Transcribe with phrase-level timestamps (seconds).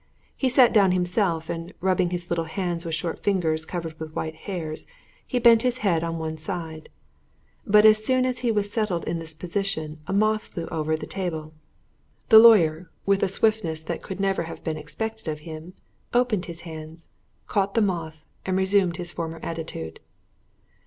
[0.35, 4.33] He sat down himself, and, rubbing his little hands with short fingers covered with white
[4.33, 4.87] hairs,
[5.27, 6.89] he bent his head on one side.
[7.67, 11.05] But as soon as he was settled in this position a moth flew over the
[11.05, 11.53] table.
[12.29, 15.73] The lawyer, with a swiftness that could never have been expected of him,
[16.15, 17.09] opened his hands,
[17.45, 19.99] caught the moth, and resumed his former attitude.